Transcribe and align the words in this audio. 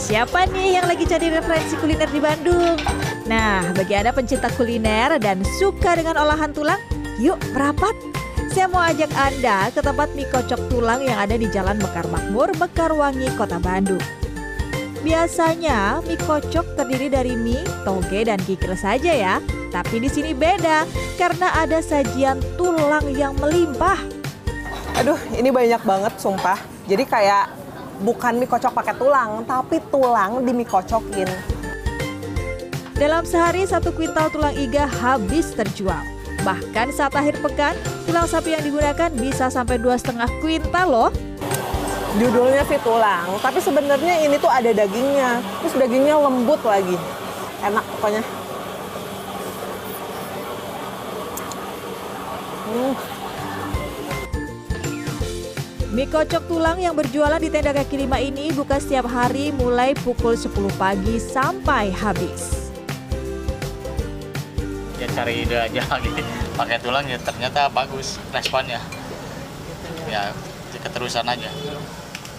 Siapa 0.00 0.42
nih 0.50 0.74
yang 0.74 0.90
lagi 0.90 1.06
cari 1.06 1.30
referensi 1.30 1.78
kuliner 1.78 2.10
di 2.10 2.18
Bandung? 2.18 2.74
Nah, 3.30 3.62
bagi 3.70 3.94
Anda 3.94 4.10
pencinta 4.10 4.50
kuliner 4.58 5.22
dan 5.22 5.46
suka 5.62 5.94
dengan 5.94 6.18
olahan 6.18 6.50
tulang, 6.50 6.82
yuk 7.22 7.38
merapat. 7.54 7.94
Saya 8.50 8.66
mau 8.66 8.82
ajak 8.82 9.06
Anda 9.14 9.70
ke 9.70 9.78
tempat 9.78 10.10
mie 10.18 10.26
kocok 10.26 10.66
tulang 10.66 11.06
yang 11.06 11.14
ada 11.14 11.38
di 11.38 11.46
Jalan 11.46 11.78
Mekar 11.78 12.10
Makmur, 12.10 12.50
Mekarwangi, 12.58 13.30
Kota 13.38 13.62
Bandung. 13.62 14.02
Biasanya 15.06 16.02
mie 16.02 16.18
kocok 16.18 16.74
terdiri 16.74 17.06
dari 17.06 17.38
mie, 17.38 17.62
toge, 17.86 18.26
dan 18.26 18.42
kikil 18.42 18.74
saja 18.74 19.14
ya. 19.14 19.38
Tapi 19.70 20.02
di 20.02 20.10
sini 20.10 20.34
beda 20.34 20.90
karena 21.14 21.54
ada 21.54 21.78
sajian 21.78 22.42
tulang 22.58 23.06
yang 23.14 23.38
melimpah. 23.38 24.19
Aduh, 25.00 25.16
ini 25.32 25.48
banyak 25.48 25.80
banget 25.80 26.12
sumpah. 26.20 26.60
Jadi 26.84 27.08
kayak 27.08 27.48
bukan 28.04 28.36
mie 28.36 28.44
kocok 28.44 28.68
pakai 28.68 28.92
tulang, 29.00 29.48
tapi 29.48 29.80
tulang 29.88 30.44
di 30.44 30.52
mie 30.52 30.68
kocokin. 30.68 31.24
Dalam 33.00 33.24
sehari 33.24 33.64
satu 33.64 33.96
kuintal 33.96 34.28
tulang 34.28 34.52
iga 34.60 34.84
habis 34.84 35.56
terjual. 35.56 36.04
Bahkan 36.44 36.92
saat 36.92 37.16
akhir 37.16 37.40
pekan, 37.40 37.80
tulang 38.04 38.28
sapi 38.28 38.52
yang 38.52 38.60
digunakan 38.60 39.08
bisa 39.16 39.48
sampai 39.48 39.80
dua 39.80 39.96
setengah 39.96 40.28
kuintal 40.44 40.84
loh. 40.84 41.10
Judulnya 42.20 42.60
sih 42.68 42.76
tulang, 42.84 43.40
tapi 43.40 43.56
sebenarnya 43.56 44.20
ini 44.20 44.36
tuh 44.36 44.52
ada 44.52 44.68
dagingnya. 44.68 45.40
Terus 45.64 45.80
dagingnya 45.80 46.20
lembut 46.20 46.60
lagi. 46.60 47.00
Enak 47.64 47.84
pokoknya. 47.96 48.20
Hmm. 52.68 53.19
Mie 55.90 56.06
kocok 56.06 56.46
tulang 56.46 56.78
yang 56.78 56.94
berjualan 56.94 57.42
di 57.42 57.50
tenda 57.50 57.74
kaki 57.74 58.06
lima 58.06 58.22
ini 58.22 58.54
buka 58.54 58.78
setiap 58.78 59.10
hari 59.10 59.50
mulai 59.50 59.90
pukul 59.90 60.38
10 60.38 60.54
pagi 60.78 61.18
sampai 61.18 61.90
habis. 61.90 62.70
ya 65.02 65.10
cari 65.10 65.42
ide 65.42 65.58
aja 65.58 65.82
gitu 66.06 66.22
pakai 66.54 66.78
tulang 66.78 67.02
ya 67.10 67.18
ternyata 67.18 67.66
bagus 67.74 68.22
responnya. 68.30 68.78
Ya 70.06 70.30
keterusan 70.78 71.26
aja. 71.26 71.50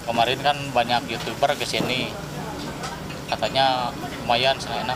Kemarin 0.08 0.40
kan 0.40 0.56
banyak 0.72 1.12
youtuber 1.12 1.52
ke 1.60 1.68
sini 1.68 2.08
katanya 3.28 3.92
lumayan 4.24 4.56
enak. 4.64 4.96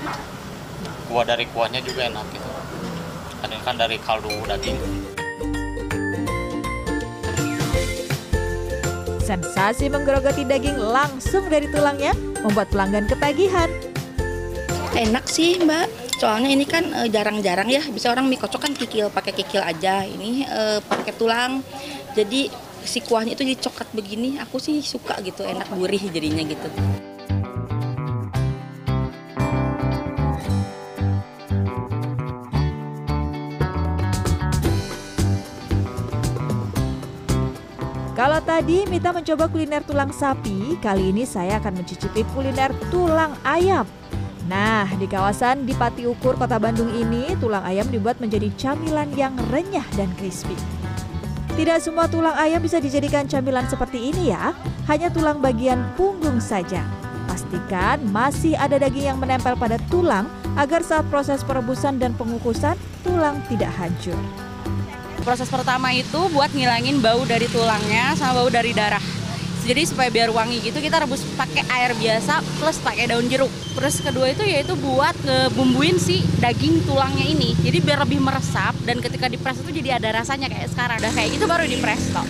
Kuah 1.12 1.28
dari 1.28 1.44
kuahnya 1.52 1.84
juga 1.84 2.08
enak 2.08 2.24
gitu. 2.32 2.50
Kan 3.44 3.52
kan 3.68 3.76
dari 3.76 4.00
kaldu 4.00 4.32
daging 4.48 4.80
Sensasi 9.26 9.90
menggerogoti 9.90 10.46
daging 10.46 10.78
langsung 10.78 11.50
dari 11.50 11.66
tulangnya 11.74 12.14
membuat 12.46 12.70
pelanggan 12.70 13.10
ketagihan. 13.10 13.66
Enak 14.94 15.26
sih 15.26 15.58
mbak, 15.66 15.90
soalnya 16.22 16.54
ini 16.54 16.62
kan 16.70 16.86
eh, 16.94 17.10
jarang-jarang 17.10 17.66
ya, 17.66 17.82
bisa 17.90 18.14
orang 18.14 18.30
mie 18.30 18.38
kocok 18.38 18.70
kan 18.70 18.72
kikil, 18.78 19.10
pakai 19.10 19.34
kikil 19.34 19.66
aja. 19.66 20.06
Ini 20.06 20.46
eh, 20.46 20.80
pakai 20.86 21.18
tulang, 21.18 21.66
jadi 22.14 22.54
si 22.86 23.02
kuahnya 23.02 23.34
itu 23.34 23.42
jadi 23.58 23.90
begini. 23.98 24.38
Aku 24.46 24.62
sih 24.62 24.78
suka 24.86 25.18
gitu, 25.26 25.42
enak 25.42 25.74
gurih 25.74 26.06
jadinya 26.14 26.46
gitu. 26.46 26.70
Kalau 38.16 38.40
tadi 38.40 38.88
Mita 38.88 39.12
mencoba 39.12 39.52
kuliner 39.52 39.84
tulang 39.84 40.08
sapi, 40.08 40.80
kali 40.80 41.12
ini 41.12 41.28
saya 41.28 41.60
akan 41.60 41.84
mencicipi 41.84 42.24
kuliner 42.32 42.72
tulang 42.88 43.36
ayam. 43.44 43.84
Nah, 44.48 44.88
di 44.96 45.04
kawasan 45.04 45.68
di 45.68 45.76
Pati 45.76 46.08
Ukur, 46.08 46.40
Kota 46.40 46.56
Bandung 46.56 46.96
ini, 46.96 47.36
tulang 47.44 47.60
ayam 47.68 47.84
dibuat 47.92 48.24
menjadi 48.24 48.48
camilan 48.56 49.12
yang 49.20 49.36
renyah 49.52 49.84
dan 50.00 50.08
crispy. 50.16 50.56
Tidak 51.60 51.76
semua 51.84 52.08
tulang 52.08 52.40
ayam 52.40 52.64
bisa 52.64 52.80
dijadikan 52.80 53.28
camilan 53.28 53.68
seperti 53.68 54.08
ini 54.08 54.32
ya, 54.32 54.56
hanya 54.88 55.12
tulang 55.12 55.44
bagian 55.44 55.84
punggung 56.00 56.40
saja. 56.40 56.88
Pastikan 57.28 58.00
masih 58.16 58.56
ada 58.56 58.80
daging 58.80 59.12
yang 59.12 59.20
menempel 59.20 59.60
pada 59.60 59.76
tulang 59.92 60.32
agar 60.56 60.80
saat 60.88 61.04
proses 61.12 61.44
perebusan 61.44 62.00
dan 62.00 62.16
pengukusan, 62.16 62.80
tulang 63.04 63.44
tidak 63.52 63.76
hancur. 63.76 64.16
Proses 65.26 65.50
pertama 65.50 65.90
itu 65.90 66.30
buat 66.30 66.54
ngilangin 66.54 67.02
bau 67.02 67.26
dari 67.26 67.50
tulangnya 67.50 68.14
sama 68.14 68.46
bau 68.46 68.50
dari 68.54 68.78
darah. 68.78 69.02
Jadi 69.66 69.82
supaya 69.90 70.14
biar 70.14 70.30
wangi 70.30 70.62
gitu 70.62 70.78
kita 70.78 71.02
rebus 71.02 71.26
pakai 71.34 71.66
air 71.66 71.98
biasa 71.98 72.46
plus 72.62 72.78
pakai 72.78 73.10
daun 73.10 73.26
jeruk. 73.26 73.50
Terus 73.74 74.06
kedua 74.06 74.30
itu 74.30 74.46
yaitu 74.46 74.78
buat 74.78 75.18
ngebumbuin 75.26 75.98
si 75.98 76.22
daging 76.38 76.86
tulangnya 76.86 77.26
ini. 77.26 77.58
Jadi 77.66 77.82
biar 77.82 78.06
lebih 78.06 78.22
meresap 78.22 78.78
dan 78.86 79.02
ketika 79.02 79.26
dipres 79.26 79.58
itu 79.66 79.82
jadi 79.82 79.98
ada 79.98 80.22
rasanya 80.22 80.46
kayak 80.46 80.70
sekarang. 80.70 81.02
Udah 81.02 81.14
kayak 81.18 81.30
gitu 81.34 81.46
baru 81.50 81.66
dipres 81.66 82.06
toh. 82.14 82.28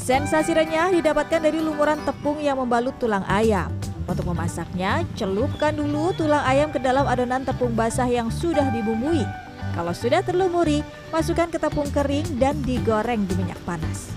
Sensasi 0.00 0.56
renyah 0.56 0.88
didapatkan 0.88 1.44
dari 1.44 1.60
lumuran 1.60 2.00
tepung 2.08 2.40
yang 2.40 2.56
membalut 2.64 2.96
tulang 2.96 3.28
ayam. 3.28 3.68
Untuk 4.08 4.24
memasaknya, 4.24 5.04
celupkan 5.20 5.76
dulu 5.76 6.16
tulang 6.16 6.44
ayam 6.48 6.72
ke 6.72 6.80
dalam 6.80 7.04
adonan 7.04 7.44
tepung 7.44 7.76
basah 7.76 8.08
yang 8.08 8.32
sudah 8.32 8.72
dibumbui. 8.72 9.43
Kalau 9.74 9.90
sudah 9.90 10.22
terlumuri, 10.22 10.86
masukkan 11.10 11.50
ke 11.50 11.58
tepung 11.58 11.90
kering 11.90 12.38
dan 12.38 12.54
digoreng 12.62 13.26
di 13.26 13.34
minyak 13.34 13.58
panas. 13.66 14.14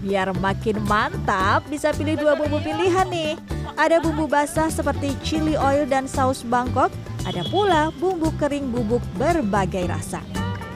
Biar 0.00 0.32
makin 0.40 0.80
mantap, 0.88 1.68
bisa 1.68 1.92
pilih 1.92 2.16
dua 2.16 2.32
bumbu 2.32 2.56
pilihan 2.64 3.04
nih. 3.12 3.36
Ada 3.76 4.00
bumbu 4.00 4.24
basah 4.24 4.72
seperti 4.72 5.12
chili 5.20 5.52
oil 5.52 5.84
dan 5.84 6.08
saus 6.08 6.40
Bangkok, 6.40 6.88
ada 7.28 7.44
pula 7.52 7.92
bumbu 8.00 8.32
kering 8.40 8.72
bubuk 8.72 9.04
berbagai 9.20 9.84
rasa. 9.84 10.24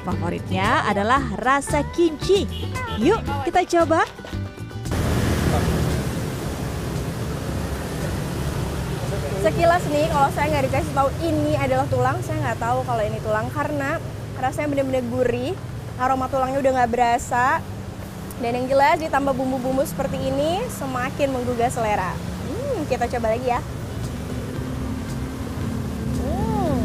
Favoritnya 0.04 0.84
adalah 0.84 1.22
rasa 1.40 1.80
kimchi. 1.96 2.44
Yuk, 3.00 3.24
kita 3.48 3.64
coba. 3.64 4.04
Sekilas 9.40 9.80
nih, 9.88 10.04
kalau 10.12 10.28
saya 10.36 10.52
nggak 10.52 10.64
dikasih 10.68 10.92
tahu 10.92 11.08
ini 11.24 11.56
adalah 11.56 11.88
tulang, 11.88 12.20
saya 12.20 12.44
nggak 12.44 12.60
tahu 12.60 12.84
kalau 12.84 13.00
ini 13.00 13.16
tulang 13.24 13.48
karena 13.48 13.96
rasanya 14.36 14.68
benar-benar 14.68 15.04
gurih, 15.08 15.56
aroma 15.96 16.28
tulangnya 16.28 16.60
udah 16.60 16.72
nggak 16.76 16.92
berasa, 16.92 17.64
dan 18.44 18.52
yang 18.52 18.68
jelas 18.68 19.00
ditambah 19.00 19.32
bumbu-bumbu 19.32 19.80
seperti 19.88 20.20
ini 20.28 20.60
semakin 20.68 21.32
menggugah 21.32 21.72
selera. 21.72 22.12
Hmm, 22.52 22.84
kita 22.84 23.08
coba 23.16 23.32
lagi 23.32 23.48
ya. 23.48 23.64
Hmm. 26.20 26.76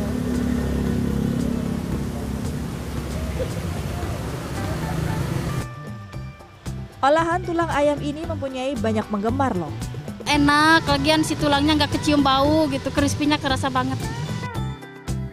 Olahan 7.04 7.44
tulang 7.44 7.72
ayam 7.76 8.00
ini 8.00 8.24
mempunyai 8.24 8.80
banyak 8.80 9.04
penggemar 9.12 9.52
loh. 9.60 9.76
Enak, 10.25 10.90
lagian 10.90 11.22
si 11.22 11.38
tulangnya 11.38 11.78
nggak 11.78 12.02
kecium 12.02 12.25
bau 12.25 12.66
gitu, 12.74 12.90
crispy-nya 12.90 13.38
kerasa 13.38 13.69
banget. 13.69 14.02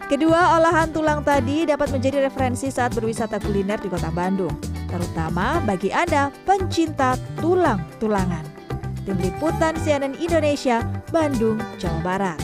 Kedua 0.05 0.61
olahan 0.61 0.93
tulang 0.93 1.25
tadi 1.25 1.65
dapat 1.65 1.89
menjadi 1.89 2.29
referensi 2.29 2.69
saat 2.69 2.93
berwisata 2.93 3.41
kuliner 3.41 3.81
di 3.81 3.89
kota 3.89 4.13
Bandung, 4.13 4.53
terutama 4.85 5.57
bagi 5.65 5.89
Anda 5.89 6.29
pencinta 6.45 7.17
tulang-tulangan. 7.41 8.45
Tim 9.03 9.17
Liputan 9.17 9.73
CNN 9.81 10.13
Indonesia, 10.21 10.85
Bandung, 11.09 11.57
Jawa 11.81 11.99
Barat. 12.05 12.39